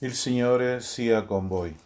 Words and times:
Il 0.00 0.14
Signore 0.14 0.78
sia 0.78 1.24
con 1.24 1.48
voi. 1.48 1.76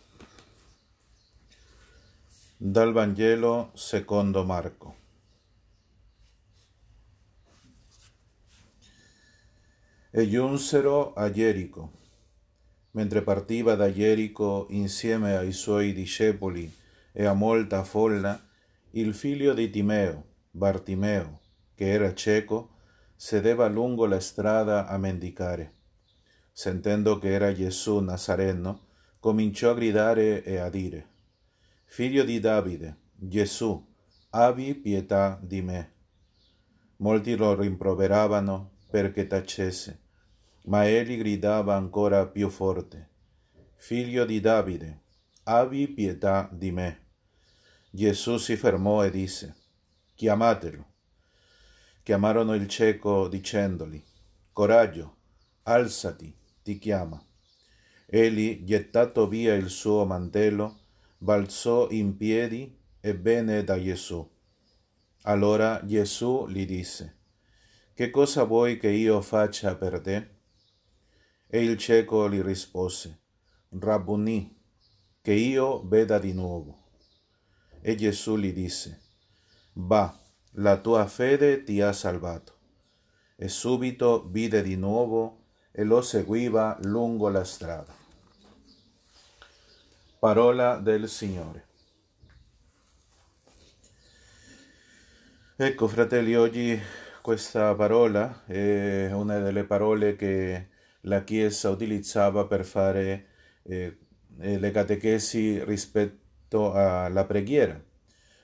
Dal 2.59 2.93
Vangelo 2.93 3.71
secondo 3.73 4.45
Marco. 4.45 4.97
E 10.11 10.29
giunsero 10.29 11.15
a 11.15 11.31
Gerico. 11.31 11.91
Mentre 12.91 13.23
partiva 13.23 13.77
da 13.77 13.91
Gerico 13.91 14.67
insieme 14.69 15.35
ai 15.35 15.53
suoi 15.53 15.95
discepoli 15.95 16.71
e 17.13 17.25
a 17.25 17.33
molta 17.33 17.83
folla, 17.83 18.39
il 18.91 19.15
figlio 19.15 19.55
di 19.55 19.71
Timeo, 19.71 20.25
Bartimeo, 20.51 21.41
che 21.75 21.91
era 21.91 22.13
cieco, 22.13 22.75
sedeva 23.17 23.69
lungo 23.69 24.05
la 24.05 24.21
strada 24.21 24.87
a 24.87 24.99
mendicare 24.99 25.81
sentendo 26.53 27.19
che 27.19 27.33
era 27.33 27.53
Gesù 27.53 27.99
Nazareno, 28.01 28.89
cominciò 29.19 29.71
a 29.71 29.75
gridare 29.75 30.43
e 30.45 30.59
a 30.59 30.69
dire, 30.69 31.09
Figlio 31.85 32.25
di 32.25 32.39
Davide, 32.41 32.97
Gesù, 33.15 33.91
abbi 34.31 34.75
pietà 34.75 35.39
di 35.43 35.63
me. 35.63 35.93
Molti 36.97 37.37
lo 37.37 37.55
rimproveravano 37.55 38.79
perché 38.91 39.27
tacesse, 39.27 40.01
ma 40.65 40.87
egli 40.87 41.17
gridava 41.19 41.75
ancora 41.75 42.27
più 42.27 42.49
forte, 42.49 43.11
Figlio 43.77 44.25
di 44.25 44.41
Davide, 44.41 45.01
abbi 45.45 45.89
pietà 45.89 46.49
di 46.53 46.71
me. 46.71 47.01
Gesù 47.91 48.37
si 48.37 48.57
fermò 48.57 49.05
e 49.05 49.11
disse, 49.11 49.55
Chiamatelo. 50.15 50.87
Chiamarono 52.03 52.55
il 52.55 52.69
cieco 52.69 53.29
dicendogli, 53.29 54.03
Coraggio, 54.53 55.17
alzati 55.63 56.41
ti 56.63 56.79
chiama. 56.79 57.23
Egli, 58.07 58.65
gettato 58.65 59.27
via 59.27 59.55
il 59.55 59.69
suo 59.69 60.05
mantello, 60.05 60.81
balzò 61.19 61.89
in 61.91 62.17
piedi 62.17 62.79
e 63.01 63.15
venne 63.15 63.65
da 63.65 63.81
Gesù. 63.83 64.29
Allora 65.23 65.81
Gesù 65.85 66.47
gli 66.49 66.67
disse, 66.67 67.19
Che 67.95 68.11
cosa 68.11 68.45
vuoi 68.45 68.79
che 68.79 68.91
io 68.91 69.21
faccia 69.21 69.77
per 69.77 70.01
te? 70.01 70.31
E 71.47 71.63
il 71.63 71.77
cieco 71.79 72.29
gli 72.29 72.41
rispose, 72.41 73.21
Rabbuni, 73.71 74.61
che 75.21 75.33
io 75.33 75.87
veda 75.87 76.19
di 76.19 76.33
nuovo. 76.33 76.91
E 77.81 77.95
Gesù 77.95 78.37
gli 78.37 78.53
disse, 78.53 79.01
Va, 79.75 80.19
la 80.57 80.79
tua 80.79 81.07
fede 81.07 81.63
ti 81.63 81.81
ha 81.81 81.93
salvato. 81.93 82.59
E 83.37 83.49
subito 83.49 84.29
vide 84.29 84.63
di 84.63 84.77
nuovo 84.77 85.42
e 85.73 85.85
lo 85.85 86.03
seguiva 86.03 86.79
lungo 86.83 87.29
la 87.29 87.45
strada. 87.45 87.95
Parola 90.19 90.77
del 90.77 91.09
Signore. 91.09 91.67
Ecco, 95.57 95.89
fratelli, 95.89 96.35
oggi 96.35 96.81
questa 97.23 97.75
parola 97.75 98.45
è 98.47 99.11
una 99.13 99.39
delle 99.39 99.65
parole 99.65 100.17
che 100.17 100.69
la 101.03 101.25
Chiesa 101.25 101.71
utilizzava 101.71 102.47
per 102.47 102.65
fare 102.65 103.27
eh, 103.63 103.97
le 104.37 104.71
catechesi 104.71 105.63
rispetto 105.65 106.73
alla 106.73 107.25
preghiera. 107.25 107.81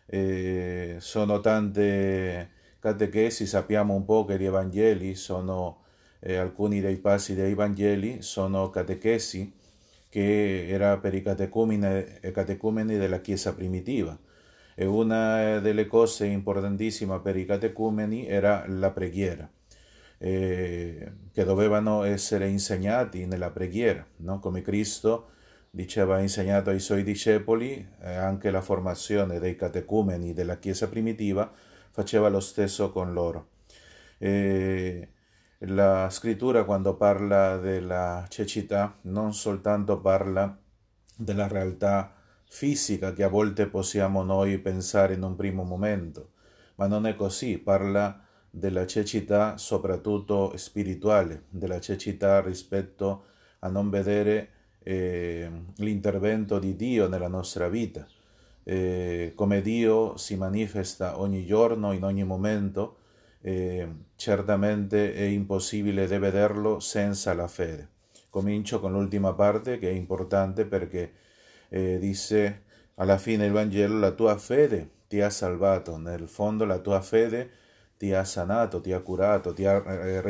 Eh, 0.07 0.97
sono 0.99 1.41
tante 1.41 2.51
catechesi, 2.79 3.47
sappiamo 3.47 3.95
un 3.95 4.05
po' 4.05 4.25
che 4.25 4.39
gli 4.39 4.45
Evangeli 4.45 5.15
sono 5.15 5.85
eh, 6.21 6.37
alcuni 6.37 6.81
dei 6.81 6.97
passi 6.97 7.35
dei 7.35 7.55
Vangeli 7.55 8.23
sono 8.23 8.71
catechesi 8.71 9.53
che 10.09 10.69
era 10.69 10.99
per 10.99 11.15
i 11.15 11.23
catecumeni, 11.23 12.31
catecumeni 12.33 12.97
della 12.97 13.21
Chiesa 13.21 13.55
primitiva. 13.55 14.19
E 14.75 14.85
una 14.87 15.59
delle 15.59 15.87
cose 15.87 16.27
importantissime 16.27 17.19
per 17.21 17.37
i 17.37 17.45
catecumeni 17.45 18.29
era 18.29 18.65
la 18.69 18.91
preghiera, 18.93 19.51
eh, 20.19 21.13
che 21.33 21.45
dovevano 21.45 22.05
essere 22.05 22.49
insegnati 22.49 23.27
nella 23.27 23.51
preghiera, 23.51 24.07
no? 24.19 24.39
come 24.39 24.63
Cristo 24.63 25.31
diceva 25.71 26.17
ha 26.17 26.21
insegnato 26.21 26.71
ai 26.71 26.81
suoi 26.81 27.03
discepoli, 27.03 27.87
eh, 28.03 28.15
anche 28.15 28.51
la 28.51 28.61
formazione 28.61 29.39
dei 29.41 29.57
catecumeni 29.57 30.33
della 30.33 30.59
Chiesa 30.59 30.89
primitiva 30.89 31.53
faceva 31.91 32.29
lo 32.29 32.41
stesso 32.41 32.93
con 32.93 33.13
loro. 33.13 33.49
Eh, 34.19 35.09
la 35.63 36.09
scrittura 36.11 36.65
quando 36.65 36.95
parla 36.95 37.57
della 37.57 38.25
cecità 38.29 38.97
non 39.03 39.35
soltanto 39.35 40.01
parla 40.01 40.57
della 41.17 41.49
realtà 41.49 42.15
fisica 42.45 43.13
che 43.13 43.25
a 43.25 43.29
volte 43.29 43.67
possiamo 43.67 44.23
noi 44.23 44.59
pensare 44.59 45.15
in 45.15 45.23
un 45.23 45.35
primo 45.35 45.65
momento, 45.65 46.31
ma 46.77 46.87
non 46.87 47.07
è 47.07 47.17
così, 47.17 47.59
parla 47.59 48.21
della 48.51 48.87
cecità 48.87 49.57
soprattutto 49.57 50.57
spirituale, 50.57 51.45
della 51.51 51.81
cecità 51.81 52.41
rispetto 52.41 53.25
a 53.61 53.69
non 53.69 53.91
vedere 53.91 54.51
eh, 54.79 55.51
l'intervento 55.77 56.59
di 56.59 56.77
Dio 56.77 57.09
nella 57.09 57.29
nostra 57.29 57.69
vita, 57.69 58.07
eh, 58.63 59.33
come 59.35 59.61
Dio 59.61 60.17
si 60.17 60.37
manifesta 60.37 61.19
ogni 61.21 61.45
giorno, 61.45 61.93
in 61.93 62.05
ogni 62.05 62.25
momento, 62.25 62.97
eh, 63.41 63.89
certamente 64.17 65.15
è 65.15 65.23
impossibile 65.23 66.07
di 66.07 66.19
vederlo 66.19 66.81
senza 66.81 67.35
la 67.35 67.49
fede. 67.49 67.89
Comincio 68.31 68.81
con 68.81 68.93
l'ultima 68.93 69.33
parte 69.35 69.79
che 69.79 69.89
è 69.89 69.93
importante 69.93 70.67
perché 70.67 71.13
eh, 71.69 71.99
dice 71.99 72.65
alla 72.97 73.19
fine 73.19 73.45
del 73.45 73.53
Vangelo 73.53 73.99
la 73.99 74.11
tua 74.13 74.37
fede 74.37 74.91
ti 75.09 75.21
ha 75.21 75.31
salvato, 75.31 75.97
nel 75.97 76.29
fondo 76.29 76.65
la 76.65 76.79
tua 76.79 77.01
fede 77.01 77.51
ti 77.97 78.13
ha 78.13 78.25
sanato, 78.25 78.81
ti 78.81 78.93
ha 78.93 79.01
curato, 79.01 79.53
ti 79.53 79.65
ha 79.65 79.83
eh, 79.87 80.21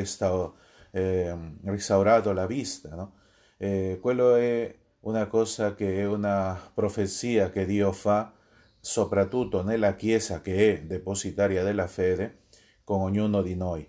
eh, 0.91 1.51
restaurato 1.65 2.33
la 2.33 2.47
vista. 2.47 2.95
No? 2.95 3.15
Eh, 3.57 3.99
quello 4.01 4.37
è 4.37 4.75
una 5.01 5.27
cosa 5.27 5.75
che 5.75 6.01
è 6.01 6.07
una 6.07 6.59
profezia 6.75 7.51
che 7.51 7.67
Dio 7.67 7.93
fa 7.93 8.33
soprattutto 8.81 9.63
nella 9.63 9.97
Chiesa 9.97 10.41
che 10.41 10.75
è 10.75 10.83
depositaria 10.83 11.63
della 11.63 11.87
fede 11.87 12.47
con 12.89 13.03
ognuno 13.03 13.43
di 13.43 13.55
noi. 13.55 13.87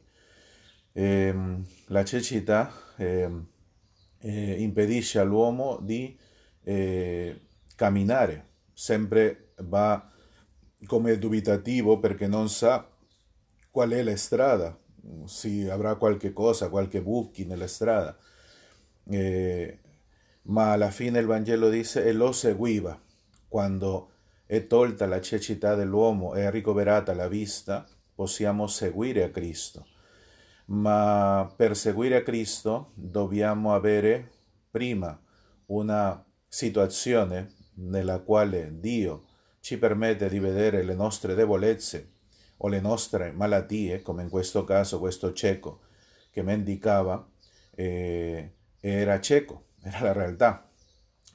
Eh, 0.92 1.34
la 1.86 2.04
cecità 2.04 2.70
eh, 2.98 3.32
eh, 4.20 4.62
impedisce 4.62 5.20
all'uomo 5.20 5.80
di 5.82 6.20
eh, 6.64 7.40
camminare, 7.78 8.48
sempre 8.74 9.54
va 9.60 10.12
come 10.86 11.18
dubitativo 11.18 11.98
perché 12.00 12.28
non 12.28 12.50
sa 12.50 12.90
qual 13.72 13.92
è 13.92 14.04
la 14.04 14.18
strada, 14.18 14.78
se 15.24 15.72
avrà 15.72 15.96
qualche 15.96 16.34
cosa, 16.34 16.68
qualche 16.68 17.02
buchi 17.02 17.46
nella 17.46 17.68
strada. 17.68 18.18
Eh, 19.10 19.80
ma 20.42 20.74
alla 20.74 20.92
fine 20.92 21.20
il 21.20 21.26
Vangelo 21.26 21.70
dice 21.70 22.04
e 22.04 22.12
lo 22.12 22.34
seguiva 22.34 23.02
quando 23.48 24.10
è 24.46 24.68
tolta 24.68 25.06
la 25.06 25.22
cecità 25.22 25.74
dell'uomo 25.76 26.34
e 26.34 26.52
ricoverata 26.52 27.14
la 27.14 27.30
vista 27.30 27.88
possiamo 28.20 28.68
seguire 28.68 29.24
a 29.24 29.30
Cristo. 29.30 29.88
Ma 30.66 31.50
per 31.56 31.78
seguire 31.78 32.18
a 32.18 32.22
Cristo 32.22 32.92
dobbiamo 32.96 33.74
avere 33.74 34.30
prima 34.70 35.18
una 35.68 36.22
situazione 36.46 37.54
nella 37.76 38.20
quale 38.20 38.78
Dio 38.78 39.24
ci 39.62 39.78
permette 39.78 40.28
di 40.28 40.38
vedere 40.38 40.84
le 40.84 40.96
nostre 40.96 41.34
debolezze 41.34 42.12
o 42.58 42.68
le 42.68 42.82
nostre 42.82 43.32
malattie, 43.32 44.02
come 44.02 44.24
in 44.24 44.30
questo 44.30 44.66
caso 44.66 45.00
questo 45.00 45.32
cieco 45.32 45.84
che 46.30 46.42
mendicava 46.42 47.26
eh, 47.74 48.52
era 48.82 49.22
cieco, 49.22 49.68
era 49.82 50.02
la 50.02 50.12
realtà. 50.12 50.70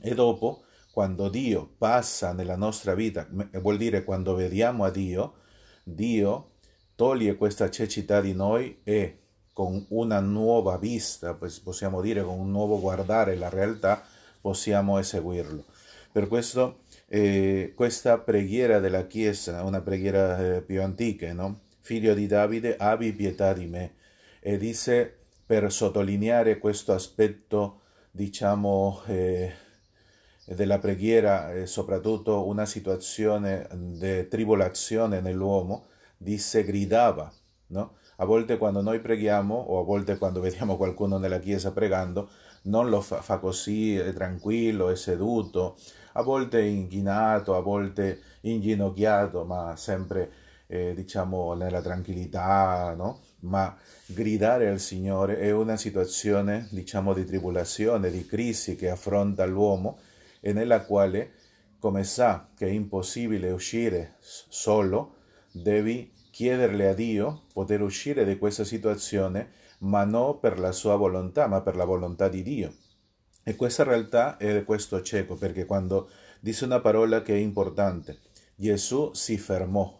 E 0.02 0.14
dopo, 0.14 0.64
quando 0.92 1.30
Dio 1.30 1.66
passa 1.78 2.34
nella 2.34 2.56
nostra 2.56 2.94
vita, 2.94 3.26
vuol 3.52 3.78
dire 3.78 4.04
quando 4.04 4.34
vediamo 4.34 4.84
a 4.84 4.90
Dio, 4.90 5.36
Dio 5.82 6.50
toglie 6.94 7.36
questa 7.36 7.70
cecità 7.70 8.20
di 8.20 8.34
noi 8.34 8.80
e 8.84 9.18
con 9.52 9.84
una 9.90 10.20
nuova 10.20 10.76
vista, 10.78 11.34
possiamo 11.34 12.00
dire 12.00 12.22
con 12.22 12.38
un 12.38 12.50
nuovo 12.50 12.80
guardare 12.80 13.36
la 13.36 13.48
realtà, 13.48 14.02
possiamo 14.40 14.98
eseguirlo. 14.98 15.64
Per 16.10 16.28
questo 16.28 16.80
eh, 17.08 17.72
questa 17.76 18.18
preghiera 18.18 18.80
della 18.80 19.06
Chiesa, 19.06 19.62
una 19.62 19.80
preghiera 19.80 20.56
eh, 20.56 20.62
più 20.62 20.82
antica, 20.82 21.32
no? 21.32 21.60
Figlio 21.80 22.14
di 22.14 22.26
Davide, 22.26 22.76
abbi 22.76 23.12
pietà 23.12 23.52
di 23.52 23.66
me. 23.66 23.94
E 24.40 24.56
dice 24.56 25.16
per 25.46 25.70
sottolineare 25.70 26.58
questo 26.58 26.92
aspetto, 26.92 27.82
diciamo, 28.10 29.02
eh, 29.06 29.52
della 30.46 30.78
preghiera, 30.78 31.66
soprattutto 31.66 32.46
una 32.46 32.66
situazione 32.66 33.68
di 33.72 34.26
tribolazione 34.28 35.20
nell'uomo, 35.20 35.86
disse 36.24 36.64
gridava, 36.64 37.30
no? 37.68 37.98
A 38.16 38.24
volte 38.24 38.58
quando 38.58 38.80
noi 38.80 39.00
preghiamo 39.00 39.54
o 39.54 39.78
a 39.78 39.84
volte 39.84 40.18
quando 40.18 40.40
vediamo 40.40 40.76
qualcuno 40.76 41.18
nella 41.18 41.38
chiesa 41.38 41.72
pregando, 41.72 42.30
non 42.62 42.88
lo 42.88 43.00
fa, 43.00 43.20
fa 43.20 43.38
così, 43.38 43.96
è 43.96 44.12
tranquillo, 44.12 44.88
è 44.88 44.96
seduto, 44.96 45.76
a 46.12 46.22
volte 46.22 46.62
inchinato, 46.62 47.54
a 47.54 47.60
volte 47.60 48.20
inginocchiato, 48.42 49.44
ma 49.44 49.76
sempre 49.76 50.32
eh, 50.66 50.94
diciamo 50.94 51.54
nella 51.54 51.82
tranquillità, 51.82 52.94
no? 52.96 53.20
Ma 53.40 53.76
gridare 54.06 54.68
al 54.68 54.80
Signore 54.80 55.38
è 55.38 55.50
una 55.50 55.76
situazione, 55.76 56.68
diciamo, 56.70 57.12
di 57.12 57.24
tribolazione, 57.24 58.10
di 58.10 58.24
crisi 58.24 58.76
che 58.76 58.88
affronta 58.88 59.44
l'uomo 59.44 59.98
e 60.40 60.52
nella 60.52 60.82
quale, 60.82 61.32
come 61.78 62.04
sa 62.04 62.48
che 62.56 62.66
è 62.66 62.70
impossibile 62.70 63.50
uscire 63.50 64.14
solo, 64.20 65.16
devi 65.50 66.13
chiederle 66.34 66.88
a 66.88 66.94
Dio 66.94 67.42
poter 67.52 67.80
uscire 67.80 68.24
da 68.24 68.36
questa 68.36 68.64
situazione, 68.64 69.52
ma 69.82 70.02
non 70.02 70.40
per 70.40 70.58
la 70.58 70.72
sua 70.72 70.96
volontà, 70.96 71.46
ma 71.46 71.60
per 71.60 71.76
la 71.76 71.84
volontà 71.84 72.26
di 72.26 72.42
Dio. 72.42 72.74
E 73.44 73.54
questa 73.54 73.84
realtà 73.84 74.36
è 74.36 74.64
questo 74.64 75.00
cieco, 75.00 75.36
perché 75.36 75.64
quando 75.64 76.10
dice 76.40 76.64
una 76.64 76.80
parola 76.80 77.22
che 77.22 77.34
è 77.34 77.38
importante, 77.38 78.18
Gesù 78.56 79.12
si 79.14 79.38
fermò. 79.38 79.96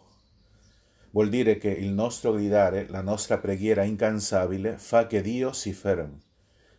Vuol 1.11 1.29
dire 1.29 1.57
che 1.57 1.69
il 1.69 1.91
nostro 1.91 2.33
gridare, 2.33 2.85
la 2.89 3.01
nostra 3.01 3.37
preghiera 3.37 3.83
incansabile 3.83 4.77
fa 4.77 5.07
che 5.07 5.21
Dio 5.21 5.53
si 5.53 5.71
fermi. 5.71 6.19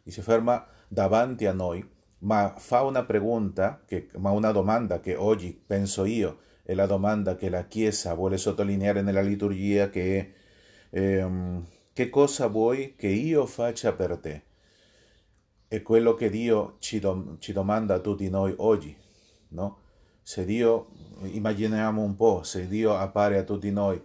E 0.02 0.10
si 0.10 0.20
ferma 0.20 0.66
davanti 0.86 1.46
a 1.46 1.54
noi, 1.54 1.82
ma 2.18 2.52
fa 2.58 2.82
una 2.82 3.06
pregunta, 3.06 3.82
che, 3.86 4.10
ma 4.18 4.32
una 4.32 4.52
domanda 4.52 5.00
che 5.00 5.14
oggi 5.14 5.58
penso 5.66 6.04
io 6.04 6.44
è 6.66 6.74
la 6.74 6.86
domanda 6.86 7.36
che 7.36 7.48
la 7.48 7.64
Chiesa 7.66 8.14
vuole 8.14 8.36
sottolineare 8.36 9.00
nella 9.00 9.22
liturgia 9.22 9.88
che 9.88 10.18
è 10.90 10.98
ehm, 10.98 11.64
che 11.92 12.10
cosa 12.10 12.48
vuoi 12.48 12.94
che 12.96 13.06
io 13.08 13.46
faccia 13.46 13.92
per 13.92 14.18
te? 14.18 14.42
È 15.68 15.80
quello 15.82 16.14
che 16.14 16.28
Dio 16.30 16.76
ci, 16.80 16.98
dom- 16.98 17.38
ci 17.38 17.52
domanda 17.52 17.94
a 17.94 17.98
tutti 18.00 18.28
noi 18.28 18.52
oggi, 18.58 18.96
no? 19.48 19.78
Se 20.22 20.44
Dio, 20.44 20.88
immaginiamo 21.22 22.02
un 22.02 22.16
po', 22.16 22.42
se 22.42 22.66
Dio 22.68 22.96
appare 22.96 23.38
a 23.38 23.44
tutti 23.44 23.70
noi 23.70 24.00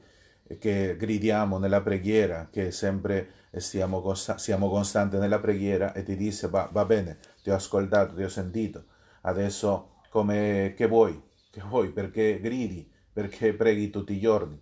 che 0.59 0.95
gridiamo 0.97 1.57
nella 1.57 1.81
preghiera, 1.81 2.49
che 2.51 2.71
sempre 2.71 3.29
stiamo 3.53 4.01
costa- 4.01 4.37
siamo 4.37 4.69
costanti 4.69 5.17
nella 5.17 5.39
preghiera 5.39 5.93
e 5.93 6.03
ti 6.03 6.15
dice 6.15 6.47
va, 6.47 6.69
va 6.71 6.85
bene, 6.85 7.17
ti 7.41 7.49
ho 7.49 7.55
ascoltato, 7.55 8.15
ti 8.15 8.23
ho 8.23 8.29
sentito, 8.29 8.85
adesso 9.21 10.01
come, 10.09 10.73
che 10.75 10.87
vuoi? 10.87 11.19
Che 11.51 11.61
vuoi? 11.67 11.91
Perché 11.91 12.39
gridi? 12.39 12.89
Perché 13.11 13.53
preghi 13.53 13.89
tutti 13.89 14.13
i 14.13 14.19
giorni? 14.21 14.57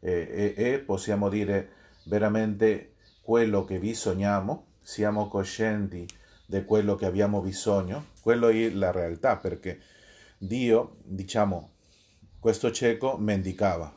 E, 0.00 0.54
e, 0.56 0.72
e 0.72 0.78
possiamo 0.80 1.30
dire 1.30 1.70
veramente 2.04 2.96
quello 3.22 3.64
che 3.64 3.78
bisogniamo, 3.78 4.74
siamo 4.82 5.28
coscienti 5.28 6.06
di 6.46 6.64
quello 6.64 6.94
che 6.94 7.06
abbiamo 7.06 7.40
bisogno, 7.40 8.08
quello 8.20 8.48
è 8.48 8.68
la 8.68 8.90
realtà, 8.90 9.38
perché 9.38 9.80
Dio, 10.36 10.98
diciamo, 11.04 11.70
questo 12.38 12.70
cieco 12.70 13.16
mendicava, 13.16 13.90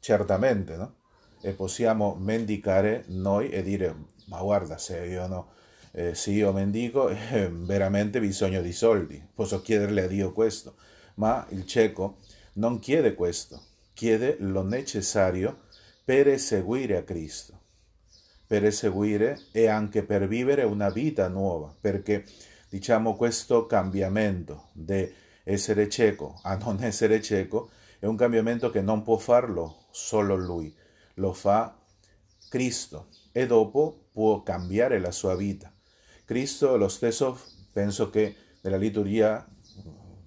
certamente, 0.00 0.76
no? 0.76 0.94
E 1.42 1.52
possiamo 1.52 2.16
mendicare 2.18 3.04
noi 3.08 3.50
e 3.50 3.62
dire, 3.62 3.94
ma 4.28 4.40
guarda, 4.40 4.78
se 4.78 5.04
io, 5.04 5.26
no, 5.26 5.52
eh, 5.92 6.14
se 6.14 6.30
io 6.30 6.52
mendico, 6.52 7.10
eh, 7.10 7.50
veramente 7.52 8.18
bisogno 8.18 8.62
di 8.62 8.72
soldi, 8.72 9.22
posso 9.34 9.60
chiederle 9.60 10.04
a 10.04 10.06
Dio 10.06 10.32
questo, 10.32 10.76
ma 11.14 11.46
il 11.50 11.66
cieco 11.66 12.18
non 12.54 12.78
chiede 12.78 13.14
questo, 13.14 13.62
chiede 13.92 14.36
lo 14.40 14.62
necessario 14.62 15.62
per 16.04 16.38
seguire 16.38 16.96
a 16.96 17.02
Cristo, 17.02 17.58
per 18.46 18.72
seguire 18.72 19.46
e 19.52 19.68
anche 19.68 20.02
per 20.02 20.26
vivere 20.26 20.64
una 20.64 20.90
vita 20.90 21.28
nuova, 21.28 21.74
perché 21.80 22.24
diciamo 22.68 23.16
questo 23.16 23.66
cambiamento 23.66 24.68
di 24.72 25.10
essere 25.44 25.88
cieco 25.88 26.38
a 26.42 26.56
non 26.56 26.82
essere 26.82 27.20
cieco 27.20 27.70
è 27.98 28.06
un 28.06 28.16
cambiamento 28.16 28.70
che 28.70 28.80
non 28.80 29.02
può 29.02 29.16
farlo 29.16 29.86
solo 29.90 30.34
lui, 30.34 30.74
lo 31.14 31.32
fa 31.32 31.78
Cristo 32.48 33.08
e 33.30 33.46
dopo 33.46 34.08
può 34.12 34.42
cambiare 34.42 34.98
la 34.98 35.12
sua 35.12 35.36
vita. 35.36 35.72
Cristo 36.24 36.76
lo 36.76 36.88
stesso 36.88 37.38
penso 37.72 38.10
che 38.10 38.34
nella 38.62 38.76
liturgia 38.76 39.46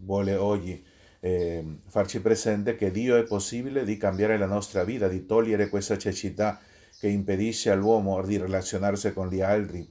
vuole 0.06 0.36
oggi 0.36 0.84
eh, 1.20 1.80
farci 1.88 2.22
presente 2.22 2.76
che 2.76 2.92
Dio 2.92 3.18
è 3.18 3.24
possibile 3.24 3.84
di 3.84 3.98
cambiare 3.98 4.38
la 4.38 4.46
nostra 4.46 4.84
vita, 4.84 5.08
di 5.08 5.26
togliere 5.26 5.70
questa 5.70 5.98
cecità 5.98 6.60
che 7.00 7.08
impedisce 7.08 7.72
all'uomo 7.72 8.22
di 8.22 8.38
relazionarsi 8.38 9.12
con 9.12 9.30
gli 9.30 9.42
altri, 9.42 9.88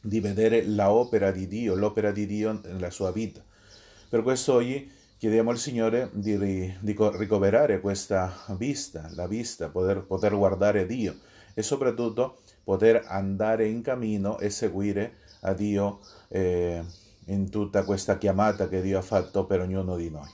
di 0.00 0.20
vedere 0.20 0.64
l'opera 0.64 1.32
di 1.32 1.48
Dio, 1.48 1.74
l'opera 1.74 2.12
di 2.12 2.26
Dio 2.26 2.60
nella 2.64 2.90
sua 2.90 3.10
vita. 3.10 3.44
Per 4.08 4.22
questo 4.22 4.54
oggi 4.54 4.90
chiediamo 5.18 5.50
al 5.50 5.58
Signore 5.58 6.10
di, 6.12 6.38
di 6.38 6.96
ricoverare 6.96 7.80
questa 7.80 8.32
vista, 8.56 9.10
la 9.14 9.26
vista, 9.26 9.68
poter, 9.68 10.04
poter 10.04 10.36
guardare 10.36 10.86
Dio 10.86 11.16
e 11.54 11.62
soprattutto 11.62 12.38
poter 12.62 13.04
andare 13.08 13.66
in 13.66 13.82
cammino 13.82 14.38
e 14.38 14.48
seguire 14.48 15.14
a 15.40 15.52
Dio 15.52 15.98
eh, 16.28 16.84
in 17.28 17.50
tutta 17.50 17.84
questa 17.84 18.18
chiamata 18.18 18.68
che 18.68 18.80
Dio 18.80 18.98
ha 18.98 19.02
fatto 19.02 19.46
per 19.46 19.60
ognuno 19.60 19.96
di 19.96 20.10
noi. 20.10 20.28